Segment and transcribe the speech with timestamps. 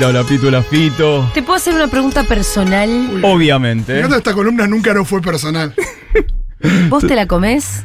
[0.00, 0.08] ¿cómo andas, Julita?
[0.08, 1.30] Hola, Pito, hola, Fito.
[1.34, 3.20] ¿Te puedo hacer una pregunta personal?
[3.22, 3.96] Obviamente.
[3.96, 5.74] Fíjate, esta columna nunca no fue personal.
[6.88, 7.84] ¿Vos te la comés?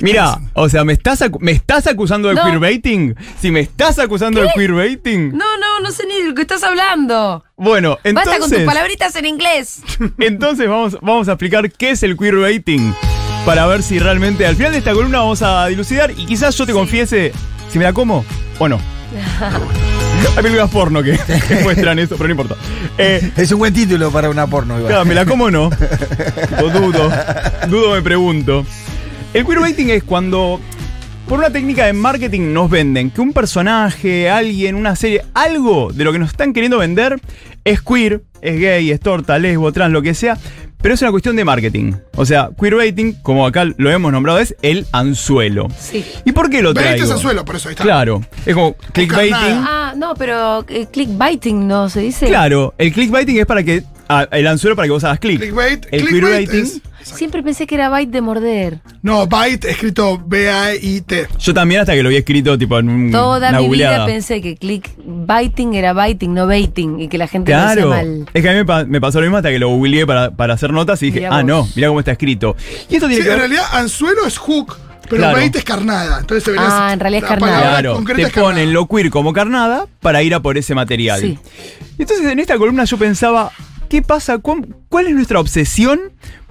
[0.00, 2.44] Mira, o sea, ¿me estás, acu- ¿me estás acusando de No.
[2.44, 3.14] queerbaiting?
[3.40, 5.32] Si me estás acusando de queerbaiting.
[5.36, 7.44] No, no, no sé ni de lo que estás hablando.
[7.56, 9.82] Bueno, Basta con tus entonces, palabritas en inglés.
[10.18, 12.94] entonces vamos, vamos a explicar qué es el queerbaiting.
[13.44, 16.64] Para ver si realmente al final de esta columna vamos a dilucidar y quizás yo
[16.66, 17.32] te confiese
[17.70, 18.24] si me la como
[18.58, 18.78] o no.
[20.36, 22.56] Hay películas porno que, que muestran eso, pero no importa.
[22.98, 24.88] Eh, Es un buen título para una porno, igual.
[24.90, 25.66] Claro, ¿me la como no?
[26.62, 27.10] O dudo.
[27.68, 28.64] Dudo, me pregunto.
[29.32, 30.60] El queerbaiting es cuando,
[31.28, 36.04] por una técnica de marketing, nos venden que un personaje, alguien, una serie, algo de
[36.04, 37.20] lo que nos están queriendo vender
[37.64, 40.36] es queer, es gay, es torta, lesbo, trans, lo que sea,
[40.82, 41.92] pero es una cuestión de marketing.
[42.16, 45.68] O sea, queerbaiting, como acá lo hemos nombrado, es el anzuelo.
[45.78, 46.04] Sí.
[46.24, 47.04] ¿Y por qué lo Bait traigo?
[47.04, 47.84] es anzuelo, por eso ahí está.
[47.84, 49.34] Claro, es como clickbaiting.
[49.36, 52.26] Ah, no, pero eh, clickbaiting no se dice.
[52.26, 53.82] Claro, el clickbaiting es para que.
[54.10, 55.38] Ah, el anzuelo para que vos hagas clic.
[55.40, 55.86] Clickbait.
[55.90, 56.62] El clickbait queerbaiting.
[56.64, 58.80] es- Siempre pensé que era bite de morder.
[59.02, 61.28] No, bait escrito B-A-I-T.
[61.38, 64.04] Yo también hasta que lo había escrito tipo en un, Toda una mi googleada.
[64.04, 67.92] vida pensé que clickbaiting era biting, no baiting, y que la gente lo Claro.
[67.92, 68.26] hacía mal.
[68.34, 70.30] Es que a mí me, pa- me pasó lo mismo hasta que lo googleé para,
[70.32, 71.44] para hacer notas y dije, Mirá ah, vos.
[71.46, 72.54] no, mira cómo está escrito.
[72.90, 73.38] Y esto Sí, que en ver.
[73.38, 74.76] realidad anzuelo es hook,
[75.08, 75.36] pero Claro.
[75.38, 76.18] bait es carnada.
[76.20, 77.52] Entonces debería Ah, en realidad es la carnada.
[77.54, 78.52] palabra Claro, concreta te es carnada.
[78.54, 81.20] ponen lo queer como carnada para ir a por ese material.
[81.20, 81.38] Sí.
[81.98, 83.50] Y entonces en esta columna yo pensaba,
[83.90, 84.38] ¿qué pasa?
[84.38, 86.00] ¿Cuán- ¿Cuál es nuestra obsesión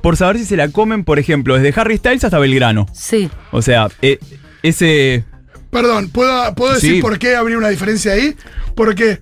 [0.01, 2.85] por saber si se la comen, por ejemplo, desde Harry Styles hasta Belgrano?
[2.93, 3.29] Sí.
[3.51, 4.19] O sea, eh,
[4.61, 5.23] ese.
[5.71, 7.01] Perdón, ¿puedo, ¿puedo decir Sí.
[7.01, 8.35] por qué habría una diferencia ahí?
[8.75, 9.21] Porque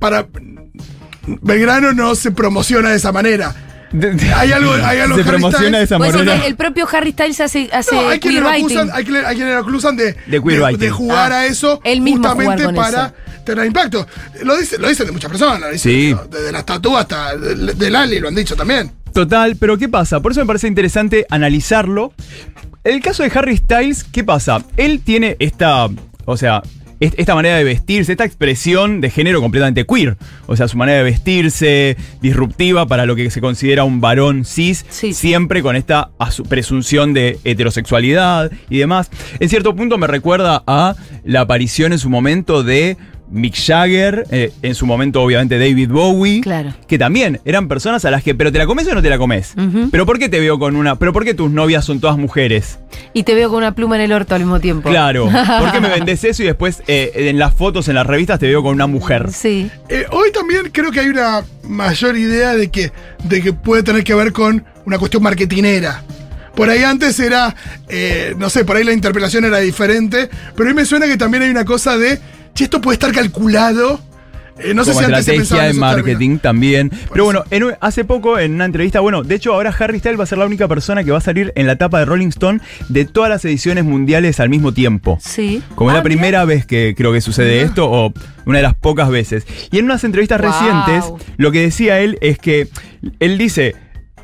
[0.00, 0.26] para
[1.42, 3.54] Belgrano no se promociona de esa manera.
[3.90, 6.44] de- de- Hay algo, hay algo se Harry promociona de esa eso manera.
[6.46, 9.60] el propio Harry Styles hace, hace No, hay quienes acusan, hay quienes, hay quienes lo
[9.60, 10.40] acusan de, De
[10.78, 12.74] de jugar Ah, a eso él mismo justamente jugar con
[13.48, 14.06] tener impacto.
[14.44, 16.10] Lo, dice, lo dicen de muchas personas, lo dicen, Sí.
[16.14, 16.24] ¿no?
[16.26, 18.90] desde las tatuas hasta del, del Ali lo han dicho también.
[19.12, 20.20] Total, pero ¿qué pasa?
[20.20, 22.12] Por eso me parece interesante analizarlo.
[22.84, 24.62] El caso de Harry Styles, ¿qué pasa?
[24.76, 25.88] Él tiene esta,
[26.24, 26.62] o sea,
[27.00, 30.16] est- esta manera de vestirse, esta expresión de género completamente queer.
[30.46, 34.84] O sea, su manera de vestirse, disruptiva para lo que se considera un varón cis,
[34.90, 35.12] Sí.
[35.12, 36.10] siempre con esta
[36.48, 39.10] presunción de heterosexualidad y demás.
[39.40, 40.94] En cierto punto me recuerda a
[41.24, 42.96] la aparición en su momento de
[43.30, 46.74] Mick Jagger, eh, en su momento obviamente David Bowie, Claro.
[46.86, 49.18] que también eran personas a las que, pero te la comes o no te la
[49.18, 49.54] comes.
[49.90, 50.96] Pero ¿por qué te veo con una?
[50.96, 52.78] Pero ¿por qué tus novias son todas mujeres?
[53.12, 54.88] Y te veo con una pluma en el orto al mismo tiempo.
[54.88, 55.24] Claro.
[55.60, 58.46] ¿Por qué me vendes eso y después eh, en las fotos, en las revistas te
[58.46, 59.30] veo con una mujer?
[59.32, 59.70] Sí.
[59.88, 62.92] Eh, hoy también creo que hay una mayor idea de que,
[63.24, 66.02] de que puede tener que ver con una cuestión marketinera.
[66.54, 67.54] Por ahí antes era,
[67.88, 71.44] eh, no sé, por ahí la interpelación era diferente, pero hoy me suena que también
[71.44, 72.18] hay una cosa de,
[72.58, 74.00] che, esto puede estar calculado.
[74.60, 76.90] Eh, no sé si estrategia de marketing también.
[77.12, 77.44] Pero eso.
[77.52, 80.26] bueno, en hace poco en una entrevista, bueno, de hecho ahora Harry Styles va a
[80.26, 82.58] ser la única persona que va a salir en la tapa de Rolling Stone
[82.88, 85.16] de todas las ediciones mundiales al mismo tiempo.
[85.22, 85.62] Sí.
[85.76, 88.12] Como es Ah, la primera vez que creo que sucede esto, o
[88.46, 89.46] una de las pocas veces.
[89.70, 90.50] Y en unas entrevistas Wow.
[90.50, 91.04] recientes,
[91.36, 92.66] lo que decía él es que
[93.20, 93.76] él dice.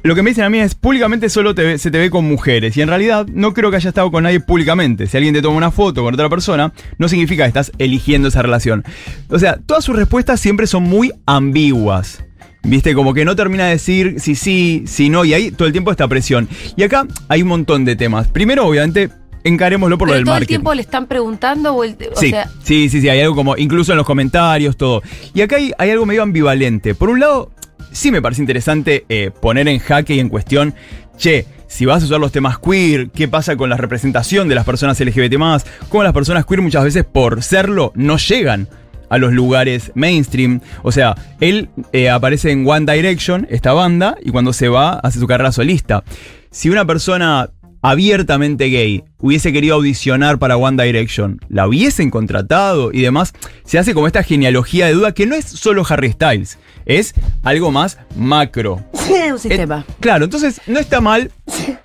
[0.04, 2.26] Lo que me dicen a mí es públicamente solo te ve- se te ve con
[2.26, 2.76] mujeres.
[2.76, 5.06] Y en realidad no creo que haya estado con nadie públicamente.
[5.06, 8.42] Si alguien te toma una foto con otra persona, no significa que estás eligiendo esa
[8.42, 8.84] relación.
[9.31, 12.22] O sea, todas sus respuestas siempre son muy ambiguas.
[12.62, 15.72] Viste, como que no termina de decir si sí, si no, y ahí todo el
[15.72, 16.48] tiempo esta presión.
[16.76, 18.28] Y acá hay un montón de temas.
[18.28, 19.10] Primero, obviamente,
[19.42, 22.48] encarémoslo por lo del todo el tiempo le están preguntando o, el- o Sí, sea,
[22.62, 25.03] sí, sí, sí, hay algo como, incluso en los comentarios, todo.
[25.34, 26.94] Y acá hay, hay algo medio ambivalente.
[26.94, 27.50] Por un lado,
[27.94, 30.75] sí me parece interesante eh, poner en jaque y en cuestión,
[31.16, 34.65] che, si vas a usar los temas queer, ¿qué pasa con la representación de las
[34.65, 35.65] personas LGBT más?
[35.89, 38.69] Cómo las personas queer muchas veces por serlo no llegan
[39.09, 40.60] a los lugares mainstream.
[40.83, 45.21] O sea, él eh, aparece en One Direction, esta banda, y cuando se va hace
[45.21, 46.04] su carrera solista.
[46.51, 47.51] Si una persona
[47.84, 53.34] abiertamente gay hubiese querido audicionar para One Direction, la hubiesen contratado y demás,
[53.66, 57.71] se hace como esta genealogía de duda que no es solo Harry Styles, es algo
[57.71, 58.83] más macro.
[59.31, 59.84] un sistema.
[59.86, 61.31] Eh, claro, entonces no está mal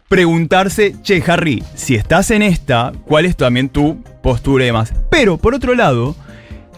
[0.07, 4.93] preguntarse, che, Harry, si estás en esta, ¿cuál es también tu postura y demás?
[5.11, 6.15] Pero, por otro lado,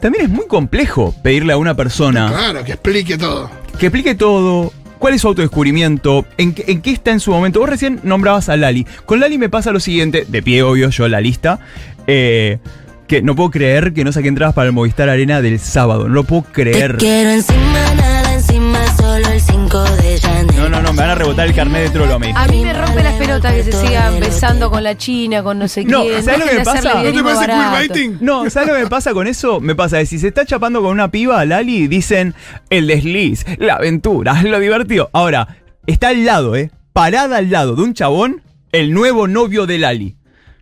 [0.01, 3.51] también es muy complejo pedirle a una persona Claro, que explique todo.
[3.77, 4.73] que explique todo.
[5.01, 6.27] ¿Cuál es su autodescubrimiento?
[6.38, 7.59] ¿En ¿En qué está en su momento?
[7.59, 8.86] Vos recién nombrabas a Lali.
[9.07, 11.59] Con Lali me pasa lo siguiente, de pie obvio yo la lista,
[12.06, 12.59] eh,
[13.07, 16.07] que no puedo creer que no saqué entradas para el Movistar Arena del sábado.
[16.07, 16.98] No lo puedo creer.
[16.98, 18.20] Te quiero encima,
[18.51, 20.63] encima, solo solo el 5 de Janeiro.
[20.63, 22.27] No, no, no, me van a rebotar el carnet de trolo a mí.
[22.33, 25.68] A mí me rompe las pelotas que se sigan besando con la China, con no
[25.68, 26.24] sé No, quién.
[26.24, 27.03] ¿sabes lo que Dejen hacerle pasa?
[27.03, 27.77] ¿No te parece barato.
[27.77, 28.18] queerbaiting?
[28.21, 29.59] No, ¿sabes lo que me pasa con eso?
[29.59, 32.36] Me pasa que si se está chapando con una piba, Lali, dicen
[32.69, 35.09] el desliz, la aventura, lo divertido.
[35.13, 35.57] Ahora,
[35.88, 36.71] está al lado, ¿eh?
[36.94, 40.15] Parada al lado de un chabón, el nuevo novio de Lali.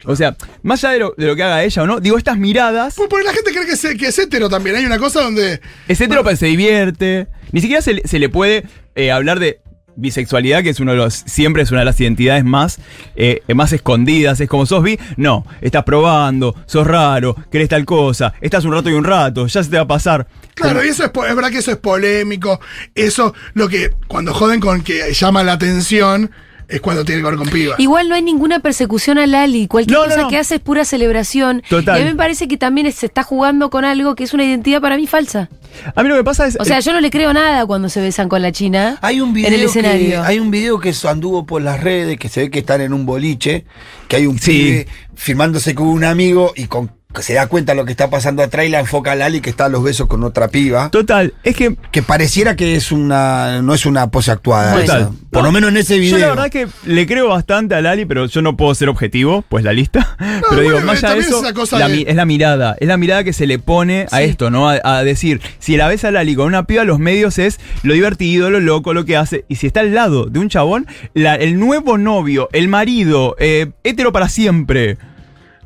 [0.05, 2.37] O sea, más allá de lo, de lo que haga ella o no, digo, estas
[2.37, 4.75] miradas, Pues porque la gente cree que es, que es hetero también.
[4.77, 5.59] Hay una cosa donde.
[5.87, 7.27] es hetero, pero se divierte.
[7.51, 8.63] Ni siquiera se, le- se le puede
[8.95, 9.59] eh, hablar de
[9.95, 12.79] bisexualidad, que es uno de los, siempre es una de las identidades más,
[13.17, 14.39] eh, más escondidas.
[14.39, 18.89] Es como sos bi, no, estás probando, sos raro, querés tal cosa, estás un rato
[18.89, 20.27] y un rato, ya se te va a pasar.
[20.53, 22.61] Claro, y eso es, es verdad que eso es polémico.
[22.95, 26.31] Eso, lo que cuando joden con que llama la atención,
[26.69, 27.80] es cuando tiene que ver con pibas.
[27.80, 29.68] Igual no hay ninguna persecución a Lali.
[29.68, 30.27] Cualquier No, no, cosa no.
[30.30, 31.63] que hace es pura celebración.
[31.69, 31.98] Total.
[31.98, 34.45] Y a mí me parece que también se está jugando con algo que es una
[34.45, 35.50] identidad para mí falsa.
[35.95, 36.57] A mí lo que pasa es.
[36.60, 39.33] O sea, yo no le creo nada cuando se besan con la China Hay un
[39.33, 40.24] video en el que, escenario.
[40.24, 43.06] hay un video que anduvo por las redes, que se ve que están en un
[43.06, 43.66] boliche,
[44.07, 44.51] que hay un Sí.
[44.51, 48.44] pibe filmándose con un amigo y con que se da cuenta lo que está pasando
[48.44, 50.91] atrás y la enfoca a Lali que está a los besos con otra piba.
[50.91, 51.75] Total, es que.
[51.91, 54.79] Que pareciera que es una no es una pose actuada.
[54.83, 55.09] Esa.
[55.31, 56.19] Por lo menos en ese video.
[56.19, 59.44] Yo la verdad que le creo bastante a Lali, pero yo no puedo ser objetivo,
[59.50, 60.15] pues la lista.
[60.51, 61.41] pero digo, más allá de eso,
[61.79, 62.75] la de- es la mirada.
[62.79, 64.69] Es la mirada que se le pone a esto, ¿no?
[64.69, 67.95] A, a decir, si la ves a Lali con una piba, los medios es lo
[67.95, 69.45] divertido, lo loco, lo que hace.
[69.50, 70.85] Y si está al lado de un chabón,
[71.15, 75.00] la- el nuevo novio, el marido, eh, hétero para siempre.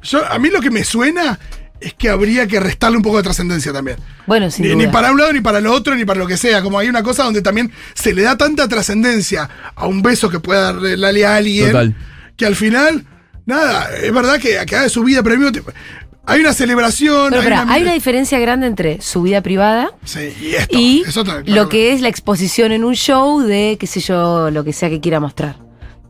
[0.04, 1.40] Yo, a mí lo que me suena
[1.80, 3.98] es que habría que restarle un poco de trascendencia también.
[4.26, 6.38] Bueno, sin Ni, ni para un lado, ni para lo otro, ni para lo que
[6.38, 6.62] sea.
[6.62, 10.40] Como hay una cosa donde también se le da tanta trascendencia a un beso que
[10.40, 11.68] pueda darle a alguien.
[11.72, 11.96] Total.
[12.38, 13.06] Que al final,
[13.46, 15.72] nada, es verdad que acá de su vida, pero al mismo tiempo,
[16.26, 17.32] hay una celebración.
[17.32, 20.78] Pero espera, una- hay una diferencia grande entre su vida privada Sí, y esto.
[20.80, 24.50] y eso también, lo que es la exposición en un show de, qué sé yo,
[24.52, 25.58] lo que sea que quiera mostrar.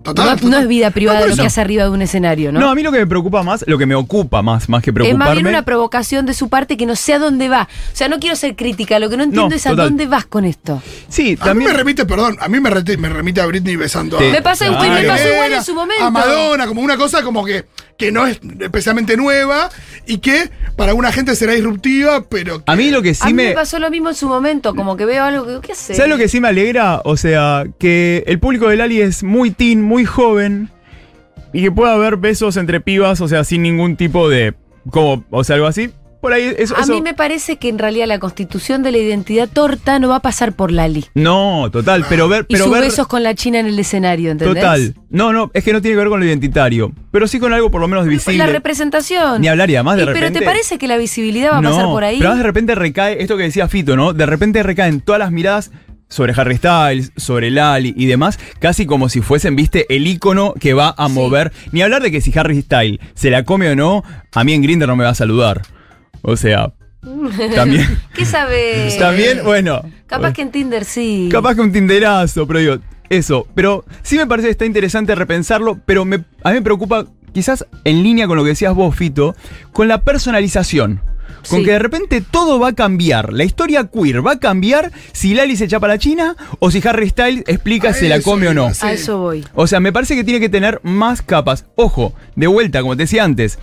[0.04, 2.60] Total, no, es vida privada No, lo que hace arriba de un escenario, ¿no?
[2.60, 2.70] ¿no?
[2.70, 4.94] a mí lo que me preocupa más, lo que me ocupa más, más que es
[4.94, 5.26] preocuparme.
[5.26, 7.70] más bien una provocación de su parte que no sé a dónde va.
[7.72, 10.26] O sea, no quiero ser crítica, lo que no entiendo No, es a dónde vas
[10.26, 10.82] con esto.
[11.08, 11.72] sí, A mí también.
[11.72, 14.32] me remite, perdón, a mí me, rete- me remite a Britney besando Te- a.
[14.34, 14.84] Me pasa, Claro.
[15.02, 16.04] me pasó igual en su momento.
[16.04, 17.66] A Madonna, como una cosa como que,
[17.98, 19.70] que no es especialmente nueva
[20.06, 22.58] y que para alguna gente será disruptiva, pero.
[22.64, 23.50] que- A mí lo que sí a mí me...
[23.50, 23.54] me.
[23.54, 25.94] pasó lo mismo en su momento, como que veo algo que, ¿qué hace?
[25.96, 27.02] ¿Sabes lo que sí me alegra?
[27.06, 30.70] O sea, que el público de Lali es muy teen, muy joven.
[31.56, 34.56] Y que pueda haber besos entre pibas, o sea, sin ningún tipo de.
[34.90, 35.92] Como, o sea, algo así.
[36.24, 36.74] Por ahí, eso.
[36.78, 40.08] A eso- mí me parece que en realidad la constitución de la identidad torta no
[40.08, 41.04] va a pasar por Lali.
[41.16, 42.46] No, total, pero ver.
[42.48, 44.64] Y Pero sus ver besos con la China en el escenario, ¿entendés?
[44.64, 44.96] Total.
[45.10, 46.94] No, no, es que no tiene que ver con lo identitario.
[47.12, 48.38] Pero sí con algo por lo menos visible.
[48.38, 49.42] La representación.
[49.42, 50.30] Ni hablar y además de Y, repente.
[50.30, 52.20] Pero ¿te parece que la visibilidad va a no, pasar por ahí?
[52.20, 54.14] Pero además de repente recae, esto que decía Fito, ¿no?
[54.14, 55.72] De repente recaen todas las miradas
[56.08, 60.74] sobre Harry Styles, sobre Lali y demás, casi como si fuesen, viste, el icono que
[60.74, 61.52] va a mover.
[61.74, 64.04] Ni hablar de que si Harry Styles se la come o no,
[64.34, 65.64] a mí en Grindr no me va a saludar.
[66.24, 66.74] O sea,
[67.54, 68.00] también.
[68.16, 68.96] ¿Qué sabe?
[68.98, 69.82] también, bueno.
[70.08, 71.30] Capaz que en Tinder sí.
[71.32, 72.78] Capaz que un tinderazo, pero digo,
[73.10, 73.48] eso.
[73.54, 77.66] Pero sí me parece que está interesante repensarlo, pero me, a mí me preocupa, quizás
[77.84, 79.36] en línea con lo que decías vos, Fito,
[79.72, 81.02] con la personalización.
[81.50, 81.66] Con Sí.
[81.66, 83.34] que de repente todo va a cambiar.
[83.34, 87.10] La historia queer va a cambiar si Lali se echa la China o si Harry
[87.10, 88.74] Styles explica A si la come o no.
[88.74, 88.86] sí.
[88.86, 89.44] A eso voy.
[89.54, 91.66] O sea, me parece que tiene que tener más capas.
[91.76, 93.60] Ojo, de vuelta, como te decía antes.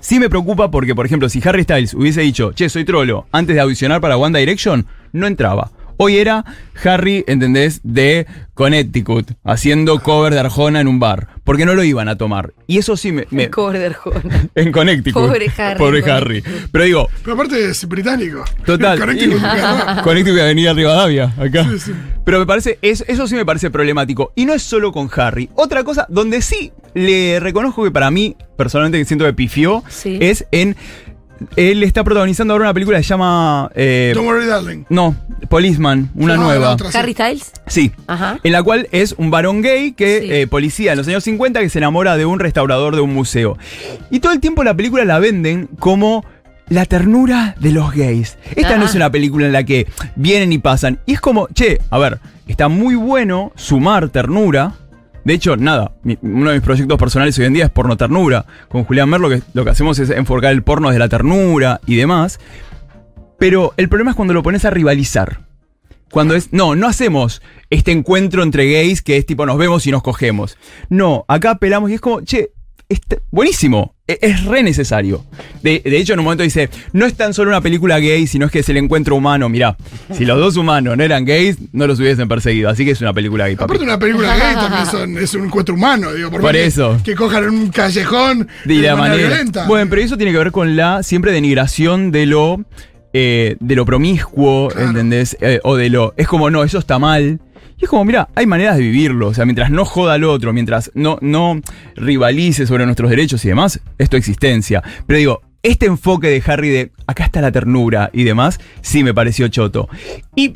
[0.00, 3.54] Sí me preocupa porque, por ejemplo, si Harry Styles hubiese dicho, che, soy trolo, antes
[3.54, 5.70] de audicionar para One Direction, no entraba.
[5.98, 6.44] Hoy era
[6.84, 7.80] Harry, ¿entendés?
[7.82, 11.28] De Connecticut, haciendo cover de Arjona en un bar.
[11.44, 12.52] Porque no lo iban a tomar.
[12.66, 13.26] Y eso sí me.
[13.30, 14.48] me- Cobre de Arjona.
[14.54, 15.22] en Connecticut.
[15.22, 16.10] Pobre Harry, Pobre.
[16.12, 16.42] Harry.
[16.70, 18.44] Pero digo, Pero aparte es británico.
[18.66, 18.98] Total.
[19.00, 19.40] Connecticut.
[20.04, 21.64] Connecticut Avenida Rivadavia, acá.
[21.64, 21.92] Sí, sí.
[22.24, 24.32] Pero me parece, es- eso sí me parece problemático.
[24.36, 25.48] Y no es solo con Harry.
[25.54, 30.18] Otra cosa donde sí le reconozco que para mí, personalmente que siento que pifió, Sí.
[30.20, 30.76] es en.
[31.56, 33.70] Él está protagonizando ahora una película que se llama.
[33.74, 34.84] eh, Don't worry, darling.
[34.88, 35.14] no,
[35.48, 36.70] Policeman, una Ah, nueva.
[36.72, 36.98] otra, sí.
[36.98, 37.52] Harry Styles.
[37.66, 37.92] Sí.
[38.06, 38.38] Ajá.
[38.42, 40.32] En la cual es un varón gay que, Sí.
[40.32, 43.56] eh, policía en los años 50, que se enamora de un restaurador de un museo.
[44.10, 46.24] Y todo el tiempo la película la venden como
[46.68, 48.36] la ternura de los gays.
[48.54, 50.98] Esta no es una película en la que vienen y pasan.
[51.06, 54.74] Y es como, che, a ver, está muy bueno sumar ternura.
[55.28, 55.92] De hecho, nada,
[56.22, 58.46] uno de mis proyectos personales hoy en día es porno ternura.
[58.70, 61.96] Con Julián Merlo que lo que hacemos es enfocar el porno de la ternura y
[61.96, 62.40] demás.
[63.38, 65.40] Pero el problema es cuando lo pones a rivalizar.
[66.10, 69.90] Cuando es, no, no hacemos este encuentro entre gays que es tipo nos vemos y
[69.90, 70.56] nos cogemos.
[70.88, 72.52] No, acá apelamos y es como, che,
[72.88, 73.94] está buenísimo.
[74.06, 75.24] E- Es re necesario.
[75.62, 78.46] De, de hecho, en un momento dice, no es tan solo una película gay, sino
[78.46, 79.48] es que es el encuentro humano.
[79.48, 79.76] Mirá,
[80.12, 82.70] si los dos humanos no eran gays, no los hubiesen perseguido.
[82.70, 83.64] Así que es una película gay, papi.
[83.64, 86.30] Aparte, una película gay también son- es un encuentro humano, digo.
[86.30, 86.98] Por, Por más que- eso.
[87.04, 89.28] Que, cojan en un callejón de la manera.
[89.28, 89.66] violenta.
[89.66, 92.64] Bueno, pero eso tiene que ver con la siempre denigración de lo
[93.14, 94.88] eh, de lo promiscuo, Claro.
[94.88, 95.36] ¿entendés?
[95.40, 96.12] Eh, o de lo.
[96.18, 97.40] Es como, no, eso está mal.
[97.78, 99.28] Y es como, mira, hay maneras de vivirlo.
[99.28, 101.60] O sea, mientras no joda al otro, mientras no, no
[101.94, 104.82] rivalice sobre nuestros derechos y demás, es tu existencia.
[105.06, 109.14] Pero digo, este enfoque de Harry de acá está la ternura y demás, sí me
[109.14, 109.88] pareció choto.
[110.34, 110.54] Y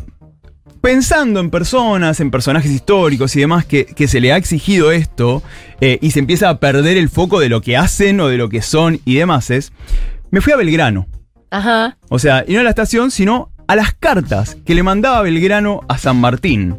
[0.80, 5.42] pensando en personas, en personajes históricos y demás, que, que se le ha exigido esto
[5.80, 8.48] eh, y se empieza a perder el foco de lo que hacen o de lo
[8.48, 9.72] que son y demás, es,
[10.30, 11.06] me fui a Belgrano.
[11.50, 11.98] Ajá.
[12.08, 15.80] O sea, y no a la estación, sino a las cartas que le mandaba Belgrano
[15.88, 16.76] a San Martín.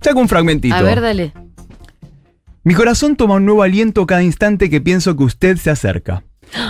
[0.00, 0.74] Saco un fragmentito.
[0.76, 1.32] A ver, dale.
[2.62, 6.22] Mi corazón toma un nuevo aliento cada instante que pienso que usted se acerca.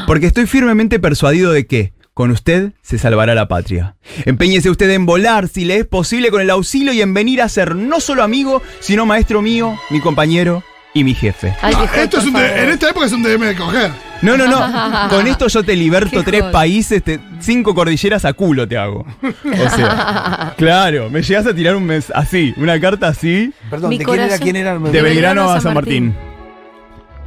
[0.07, 3.97] Porque estoy firmemente persuadido de que, con usted, se salvará la patria.
[4.25, 7.49] Empeñese usted en volar, si le es posible, con el auxilio y en venir a
[7.51, 11.55] ser no solo amigo, sino maestro mío, mi compañero y mi jefe.
[11.61, 13.91] Ay, No, qué esto es un de- en esta época es un DM de coger.
[14.25, 15.09] No, no, no.
[15.11, 19.05] Con esto yo te liberto Qué tres países, te- cinco cordilleras a culo te hago.
[19.23, 23.99] O sea, claro, me llegas a tirar un mes así, una carta así, Perdón, Mi
[23.99, 24.25] ¿de quién era?
[24.27, 24.79] corazón- ¿Quién era?
[24.79, 26.15] de Belgrano a San Martín.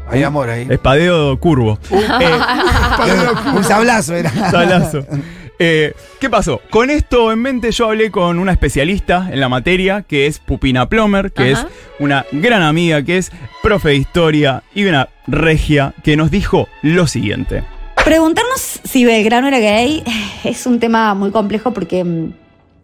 [0.09, 0.65] Hay amor ahí.
[0.69, 1.77] Espadeo curvo.
[1.89, 4.29] Eh, Un sablazo era.
[4.51, 5.05] Sablazo.
[5.59, 6.61] Eh, ¿Qué pasó?
[6.69, 10.87] Con esto en mente yo hablé con una especialista en la materia, que es Pupina
[10.87, 11.67] Plomer, que Ajá.
[11.67, 11.67] es
[11.99, 13.31] una gran amiga, que es
[13.63, 17.63] profe de historia y una regia, que nos dijo lo siguiente.
[18.05, 20.03] Preguntarnos si Belgrano era gay
[20.43, 22.33] es un tema muy complejo porque mm,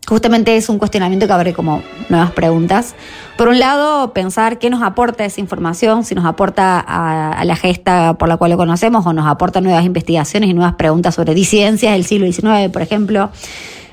[0.07, 2.95] justamente es un cuestionamiento que abre como nuevas preguntas.
[3.38, 8.15] Por un lado, pensar qué nos aporta esa información, si nos aporta a, la gesta
[8.15, 11.93] por la cual lo conocemos o nos aporta nuevas investigaciones y nuevas preguntas sobre disidencias
[11.93, 13.31] del siglo XIX, por ejemplo.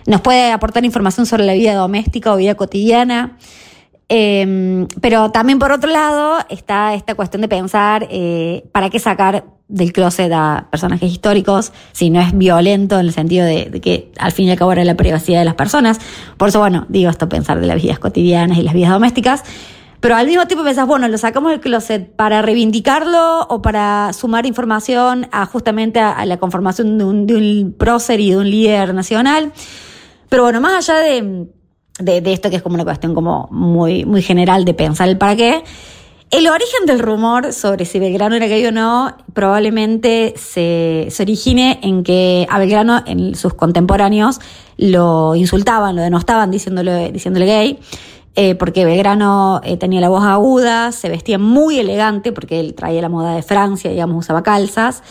[0.06, 3.36] Nos puede aportar información sobre la vida doméstica o vida cotidiana.
[4.08, 9.44] Eh, pero también por otro lado está esta cuestión de pensar eh, para qué sacar
[9.70, 14.32] del closet a personajes históricos si no es violento en el sentido de, que al
[14.32, 15.98] fin y al cabo era la privacidad de las personas.
[16.36, 19.44] Por eso, bueno, digo esto, pensar de las vidas cotidianas y las vidas domésticas.
[20.00, 24.46] Pero al mismo tiempo pensás, bueno, lo sacamos del closet para reivindicarlo o para sumar
[24.46, 28.94] información a justamente a, la conformación de un, de un prócer y de un líder
[28.94, 29.52] nacional.
[30.28, 31.46] Pero bueno, más allá de,
[32.00, 35.18] de, de esto que es como una cuestión como muy, muy general de pensar el
[35.18, 35.62] para qué,
[36.30, 41.80] el origen del rumor sobre si Belgrano era gay o no probablemente se, se origine
[41.82, 44.40] en que a Belgrano en sus contemporáneos
[44.76, 47.78] lo insultaban, lo denostaban diciéndole, diciéndole gay.
[48.36, 53.02] eh, porque Belgrano eh, tenía la voz aguda, se vestía muy elegante porque él traía
[53.02, 55.02] la moda de Francia, digamos, usaba calzas.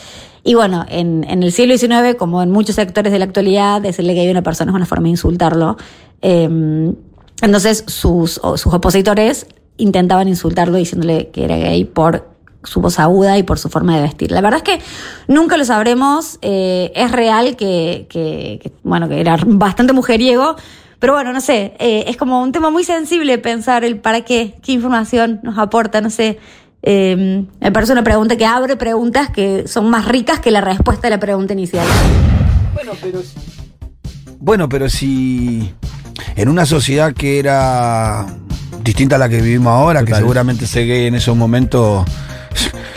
[0.46, 4.14] Y bueno, en, en el siglo XIX, como en muchos sectores de la actualidad, decirle
[4.14, 5.76] que hay una persona es una forma de insultarlo.
[6.22, 6.94] Eh,
[7.42, 9.48] entonces sus, sus opositores
[9.80, 12.30] intentaban insultarlo diciéndole que era gay por
[12.64, 14.32] su voz aguda y por su forma de vestir.
[14.32, 14.82] La verdad es que
[15.28, 16.38] nunca lo sabremos.
[16.42, 20.56] eh, es real que, que- que, bueno, que era bastante mujeriego.
[21.00, 24.56] Pero bueno, no sé, eh, es como un tema muy sensible pensar el para qué,
[24.62, 26.38] qué información nos aporta, no sé.
[26.84, 31.08] Eh, me parece una pregunta que abre preguntas que son más ricas que la respuesta
[31.08, 31.88] a la pregunta inicial.
[32.74, 33.22] Bueno, pero.
[34.40, 35.74] Bueno, pero si.
[36.36, 38.26] En una sociedad que era
[38.84, 42.06] distinta a la que vivimos ahora, que seguramente se gay en esos momentos.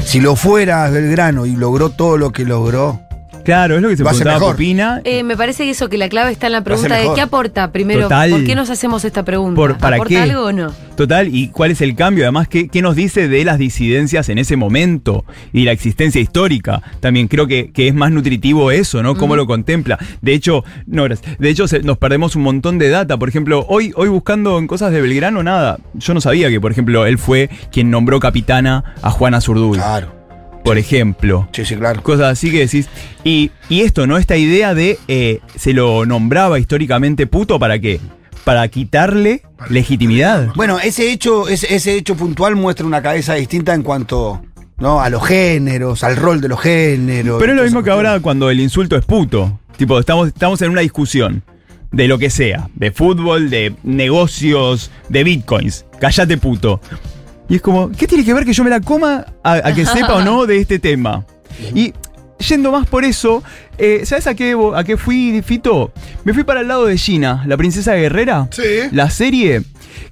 [0.04, 3.00] Si lo fuera Belgrano y logró todo lo que logró.
[3.44, 4.56] Claro, es lo que se Va a ser preguntaba mejor.
[4.56, 5.00] Pupina.
[5.04, 7.72] Eh, me parece que eso, que la clave está en la pregunta de qué aporta
[7.72, 8.02] primero.
[8.02, 8.30] Total.
[8.30, 9.56] ¿Por qué nos hacemos esta pregunta?
[9.56, 10.18] Por- ¿para ¿Aporta qué?
[10.18, 10.72] algo o no?
[10.96, 12.24] Total, ¿y cuál es el cambio?
[12.24, 16.82] Además, ¿qué, qué nos dice de las disidencias en ese momento y la existencia histórica?
[17.00, 19.16] También creo que, que es más nutritivo eso, ¿no?
[19.16, 19.98] Cómo lo contempla.
[20.20, 23.16] De hecho, no, de hecho se- nos perdemos un montón de data.
[23.16, 25.78] Por ejemplo, hoy, hoy buscando en cosas de Belgrano, nada.
[25.94, 29.78] Yo no sabía que, por ejemplo, él fue quien nombró capitana a Juana Zurduy.
[29.78, 30.21] Claro.
[30.64, 31.48] Por ejemplo.
[31.52, 32.02] Sí, sí, claro.
[32.02, 32.88] Cosas así que decís.
[33.24, 34.16] Y, y esto, ¿no?
[34.16, 38.00] Esta idea de eh, se lo nombraba históricamente puto para qué?
[38.44, 40.48] Para quitarle legitimidad.
[40.54, 44.42] Bueno, ese hecho, ese, ese hecho puntual muestra una cabeza distinta en cuanto
[44.78, 45.00] ¿no?
[45.00, 47.38] a los géneros, al rol de los géneros.
[47.40, 49.58] Pero es lo mismo que ahora cuando el insulto es puto.
[49.76, 51.42] Tipo, estamos, estamos en una discusión
[51.92, 55.86] de lo que sea, de fútbol, de negocios, de bitcoins.
[56.00, 56.80] Cállate puto.
[57.52, 59.84] Y es como, ¿qué tiene que ver que yo me la coma a, a que
[59.86, 61.26] sepa o no de este tema?
[61.74, 61.92] Y
[62.48, 63.42] yendo más por eso,
[63.76, 65.92] eh, ¿sabes a qué, a qué fui, Fito?
[66.24, 68.48] Me fui para el lado de Gina, la princesa guerrera.
[68.52, 68.88] Sí.
[68.90, 69.64] La serie,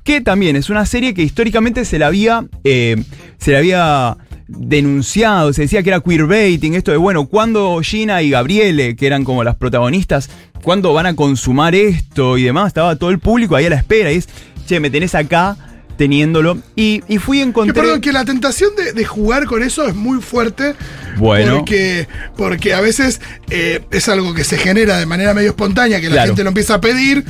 [0.05, 3.03] que también es una serie que históricamente se la había, eh,
[3.39, 8.29] se la había denunciado, se decía que era queerbaiting, esto de, bueno, ¿cuándo Gina y
[8.29, 10.29] Gabriele, que eran como las protagonistas,
[10.63, 12.67] cuándo van a consumar esto y demás?
[12.67, 14.29] Estaba todo el público ahí a la espera y es,
[14.67, 15.57] che, me tenés acá
[16.01, 16.57] teniéndolo.
[16.77, 17.85] Y, y fui Que, encontrar...
[17.85, 20.75] perdón, que la tentación de, de jugar con eso es muy fuerte.
[21.19, 21.57] Bueno.
[21.59, 26.09] Porque, porque a veces eh, es algo que se genera de manera medio espontánea, que
[26.09, 26.29] la Claro.
[26.29, 27.23] gente lo empieza a pedir.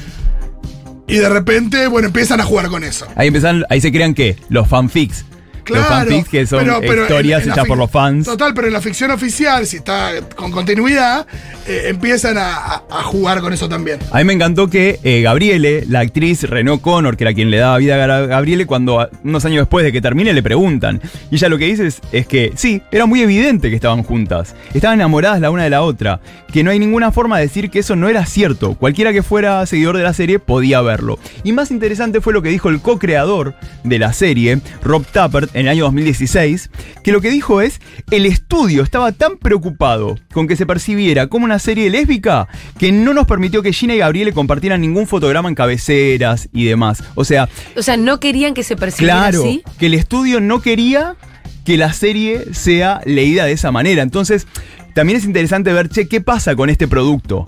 [1.09, 3.09] Y de repente, bueno, empiezan a jugar con eso.
[3.17, 4.37] Ahí empiezan, ahí se crean qué?
[4.49, 5.25] Los fanfics.
[5.71, 8.27] Los fanfics que son pero- pero historias hechas por los fans.
[8.27, 11.27] Total, pero en la ficción oficial, si está con continuidad,
[11.67, 13.99] eh, empiezan a, a- a jugar con eso también.
[14.13, 17.59] A mí me encantó que eh, Gabriele, la actriz Renault Connor, que era quien le
[17.59, 21.01] daba vida a Gabriele, cuando unos años después de que termine le preguntan.
[21.31, 24.55] Y ella lo que dice es, es que sí, era muy evidente que estaban juntas.
[24.75, 26.21] Estaban enamoradas la una de la otra.
[26.53, 28.75] Que no hay ninguna forma de decir que eso no era cierto.
[28.75, 31.19] Cualquiera que fuera seguidor de la serie podía verlo.
[31.45, 35.67] Y más interesante fue lo que dijo el co-creador de la serie, Rob Tappert, en
[35.67, 36.71] el año 2016,
[37.05, 41.45] que lo que dijo es, el estudio estaba tan preocupado con que se percibiera como
[41.45, 42.49] una serie lésbica
[42.79, 47.03] que no nos permitió que Gina y Gabriele compartieran ningún fotograma en cabeceras y demás.
[47.15, 49.63] O sea, O sea, no querían que se percibiera claro, así.
[49.79, 51.17] que el estudio no quería
[51.65, 54.03] que la serie sea leída de esa manera.
[54.03, 54.47] Entonces,
[54.95, 57.47] también es interesante ver, che, ¿qué pasa con este producto?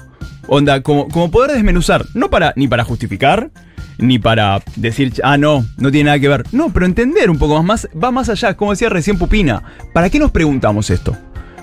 [0.48, 3.50] Onda, como, como poder desmenuzar, no para, ni para justificar,
[3.98, 6.44] ni para decir, ah, no, no tiene nada que ver.
[6.52, 9.62] No, pero entender un poco más, va más allá, como decía recién Pupina.
[9.92, 11.16] ¿Para qué nos preguntamos esto?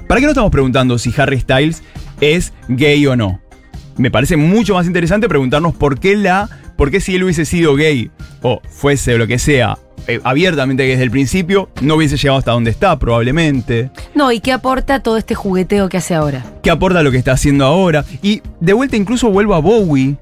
[0.07, 1.83] ¿Para qué no estamos preguntando si Harry Styles
[2.21, 3.41] es gay o no?
[3.98, 6.50] Me parece mucho más interesante preguntarnos por qué la.
[6.77, 8.09] por qué si él hubiese sido gay
[8.41, 9.77] o fuese lo que sea,
[10.08, 13.91] eh, abiertamente desde el principio, no hubiese llegado hasta donde está, probablemente.
[14.15, 16.46] No, ¿y qué aporta todo este jugueteo que hace ahora?
[16.63, 18.06] ¿Qué aporta lo que está haciendo ahora?
[18.22, 20.15] Y de vuelta incluso vuelvo a Bowie,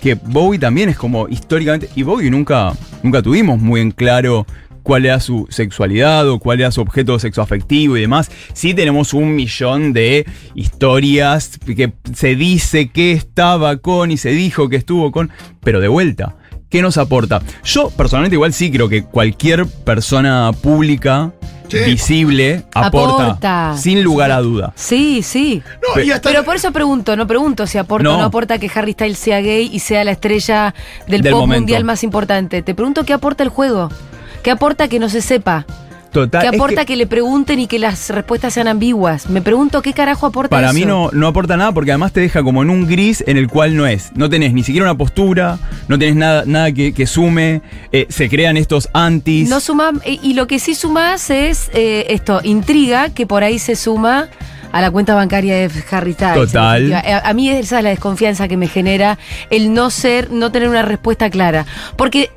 [0.00, 1.88] que Bowie también es como históricamente.
[1.94, 2.72] Y Bowie nunca,
[3.02, 4.46] nunca tuvimos muy en claro
[4.84, 8.30] cuál era su sexualidad o cuál era su objeto sexoafectivo y demás.
[8.52, 14.68] Sí tenemos un millón de historias que se dice que estaba con y se dijo
[14.68, 16.36] que estuvo con, pero de vuelta.
[16.74, 17.40] ¿Qué nos aporta?
[17.62, 21.30] Yo personalmente igual sí creo que cualquier persona pública
[21.68, 21.78] Sí.
[21.84, 23.76] visible aporta, Aporta.
[23.78, 24.72] sin lugar a duda.
[24.74, 25.62] Sí, sí.
[25.86, 28.18] No, Pe- y hasta Pero por eso pregunto, no pregunto si aporta o No.
[28.18, 30.74] no aporta que Harry Styles sea gay y sea la estrella
[31.06, 31.60] del, Del pop momento.
[31.60, 32.60] mundial más importante.
[32.62, 33.88] Te pregunto qué aporta el juego.
[34.42, 35.66] ¿Qué aporta que no se sepa?
[36.14, 39.28] Total, ¿Qué es aporta que que, le pregunten y que las respuestas sean ambiguas?
[39.28, 40.74] Me pregunto qué carajo aporta para eso.
[40.74, 43.48] mí no, no aporta nada porque además te deja como en un gris en el
[43.48, 44.12] cual no es.
[44.14, 48.28] No tenés ni siquiera una postura, no tenés nada, nada que, que sume, eh, se
[48.28, 49.48] crean estos antis.
[49.48, 53.58] No suma, eh, y lo que sí sumas es eh, esto, intriga, que por ahí
[53.58, 54.28] se suma
[54.70, 56.34] a la cuenta bancaria de Harry Styles.
[56.52, 57.02] Total.
[57.24, 59.18] a mí esa es la desconfianza que me genera
[59.50, 61.66] el no ser, no tener una respuesta clara.
[61.96, 62.30] Porque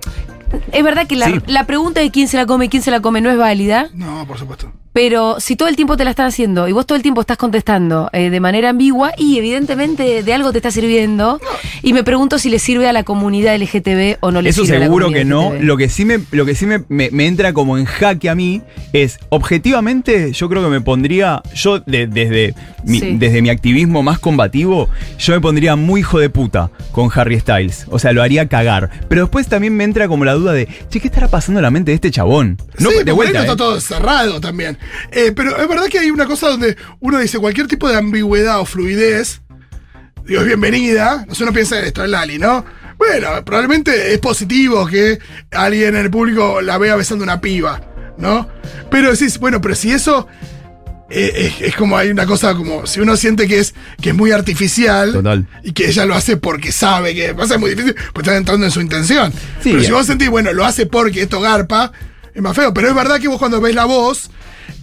[0.71, 1.39] es verdad que la, Sí.
[1.47, 3.89] la pregunta de quién se la come y quién se la come no es válida.
[3.93, 4.71] No, por supuesto.
[4.97, 7.37] Pero si todo el tiempo te la están haciendo y vos todo el tiempo estás
[7.37, 11.39] contestando eh, de manera ambigua y evidentemente de algo te está sirviendo,
[11.83, 14.77] y me pregunto si le sirve a la comunidad LGTB o no le Eso sirve
[14.77, 15.51] a la seguro que no.
[15.53, 15.63] LGTB.
[15.65, 18.33] Lo que sí, me, lo que sí me, me- me entra como en jaque a
[18.33, 23.17] mí es, objetivamente, yo creo que me pondría, yo de- desde, mi, Sí.
[23.19, 27.85] desde mi activismo más combativo, yo me pondría muy hijo de puta con Harry Styles.
[27.91, 28.89] O sea, lo haría cagar.
[29.09, 31.69] Pero después también me entra como la duda de, che, ¿qué estará pasando en la
[31.69, 32.57] mente de este chabón?
[32.79, 33.33] No, sí, de vuelta.
[33.33, 33.43] no ¿eh?
[33.43, 34.75] está todo cerrado también.
[35.11, 38.59] Eh, pero es verdad que hay una cosa donde uno dice cualquier tipo de ambigüedad
[38.59, 39.41] o fluidez,
[40.25, 41.25] digo, es bienvenida.
[41.27, 42.65] No sé, uno piensa en esto, en Lali, ¿no?
[42.97, 45.19] Bueno, probablemente es positivo que
[45.51, 47.81] alguien en el público la vea besando una piba,
[48.17, 48.49] ¿no?
[48.89, 50.27] Pero decís, bueno, pero si eso
[51.09, 54.15] eh, es, es como hay una cosa como si uno siente que es que es
[54.15, 55.47] muy artificial Total.
[55.63, 58.35] y que ella lo hace porque sabe que va a ser muy difícil, pues está
[58.35, 59.31] entrando en su intención.
[59.61, 59.93] Sí, pero si ya.
[59.93, 61.91] vos sentís, bueno, lo hace porque esto garpa,
[62.33, 62.73] es más feo.
[62.73, 64.29] Pero es verdad que vos cuando ves la voz,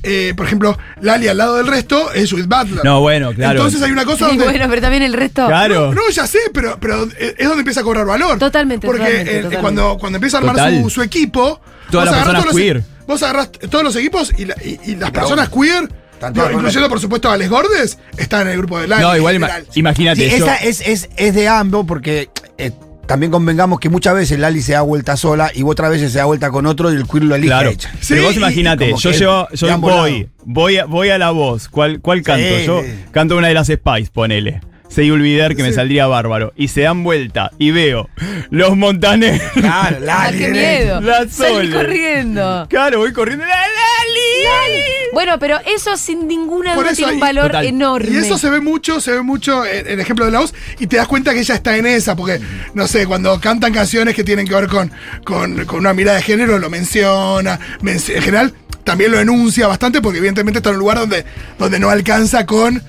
[0.03, 2.85] eh, por ejemplo, Lali al lado del resto es Judith Butler.
[2.85, 3.59] No, bueno, claro.
[3.59, 4.44] Entonces hay una cosa Sí, donde.
[4.44, 5.47] bueno, pero también el resto.
[5.47, 5.94] Claro.
[5.94, 8.38] No, ya sé, pero, pero es donde empieza a cobrar valor.
[8.38, 9.61] Totalmente, Porque totalmente, eh, totalmente.
[9.62, 11.61] Cuando, cuando empieza a armar su, su equipo.
[11.90, 12.83] Todas vos las agarrás personas todos los- queer.
[13.07, 15.88] Vos agarrás todos los equipos y, la- y- y las personas queer,
[16.33, 19.03] digo, incluyendo por supuesto a Les Gordes, están en el grupo de Lali.
[19.03, 19.35] No, igual
[19.75, 20.29] imagínate.
[20.31, 22.70] Sí, esa es, es, es de ambos porque eh,
[23.07, 26.25] también convengamos que muchas veces Lali se da vuelta sola y otras veces se da
[26.25, 27.73] vuelta con otro y el queer lo elige Claro.
[27.73, 31.69] Sí, Pero vos imagínate, yo llevo, yo voy, voy a, voy a la voz.
[31.69, 32.45] ¿Cuál, cuál canto?
[32.47, 34.61] Sí, yo canto una de las Spice, ponele.
[34.88, 36.53] Seguí olvidar que me saldría bárbaro.
[36.57, 38.09] Y se dan vuelta y veo
[38.51, 39.40] los montaneros.
[39.55, 40.38] Claro, Ah, Lali.
[40.38, 41.01] qué miedo.
[41.01, 42.66] La Salí corriendo.
[42.68, 43.44] Claro, voy corriendo.
[43.44, 44.83] ¡La Lali!
[45.12, 47.66] Bueno, pero eso sin ninguna duda tiene un valor Total.
[47.66, 48.11] enorme.
[48.11, 50.87] Y eso se ve mucho, se ve mucho en el ejemplo de la voz, y
[50.88, 52.40] te das cuenta que ella está en esa, porque,
[52.75, 54.90] no sé, cuando cantan canciones que tienen que ver con,
[55.25, 60.01] con, con una mirada de género, lo menciona, menci- en general también lo enuncia bastante,
[60.03, 61.25] porque evidentemente está en un lugar donde,
[61.59, 62.83] donde no alcanza con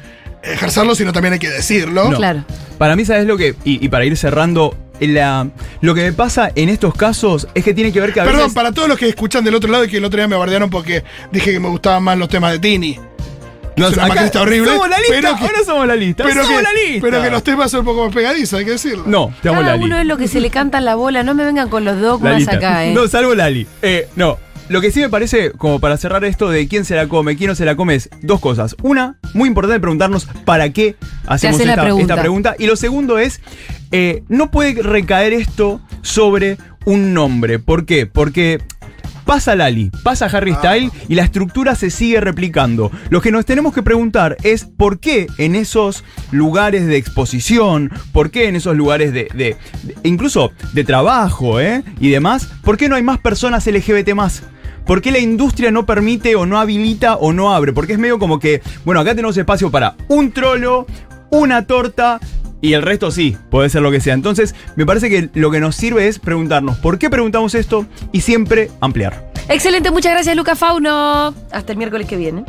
[0.46, 2.10] ejercerlo, sino también hay que decirlo.
[2.12, 2.18] No.
[2.18, 2.44] Claro.
[2.78, 3.56] Para mí, ¿sabes lo que?
[3.64, 5.48] Y, y para ir cerrando, la,
[5.82, 8.42] lo que me pasa en estos casos es que tiene que ver que a Perdón,
[8.44, 8.54] veces.
[8.54, 10.70] para todos los que escuchan del otro lado y que el otro día me bardearon
[10.70, 13.00] porque dije que me gustaban más los temas de Tini.
[13.78, 14.72] Nos- es una acá maquinista horrible.
[14.72, 16.24] Somos la lista, pero que- ahora somos la lista.
[16.24, 17.00] Pero somos que, la lista.
[17.02, 19.04] pero que los temas son un poco más pegadizos, hay que decirlo.
[19.06, 19.84] No, te amo Cada Lali.
[19.84, 21.24] uno es lo que se le canta en la bola.
[21.24, 22.94] No me vengan con los dogmas acá, ¿eh?
[22.94, 23.68] No, salvo Lali.
[23.82, 24.38] Eh, no.
[24.68, 27.50] Lo que sí me parece, como para cerrar esto de quién se la come, quién
[27.50, 28.76] no se la come, es dos cosas.
[28.82, 30.96] Una, muy importante preguntarnos para qué
[31.28, 32.14] hacemos hace esta, pregunta.
[32.14, 32.56] esta pregunta.
[32.58, 33.42] Y lo segundo es,
[33.92, 37.60] eh, no puede recaer esto sobre un nombre.
[37.60, 38.08] ¿Por qué?
[38.08, 38.60] Porque
[39.24, 42.92] pasa Lali, pasa Harry Style y la estructura se sigue replicando.
[43.10, 48.32] Lo que nos tenemos que preguntar es por qué en esos lugares de exposición, por
[48.32, 51.84] qué en esos lugares de, de- de- incluso de trabajo ¿eh?
[52.00, 54.42] y demás, por qué no hay más personas LGBT más.
[54.86, 57.74] ¿Por qué la industria no permite o no habilita o no abre?
[57.74, 60.86] Porque es medio como que, bueno, acá tenemos espacio para un trolo,
[61.32, 62.20] una torta
[62.62, 64.14] y el resto sí, puede ser lo que sea.
[64.14, 68.22] Entonces, me parece que lo que nos sirve es preguntarnos por qué preguntamos esto y
[68.22, 69.32] siempre ampliar.
[69.50, 71.34] Excelente, muchas gracias, Luca Fauno.
[71.52, 72.44] Hasta el miércoles que viene.